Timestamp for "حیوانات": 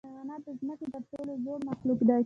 0.09-0.41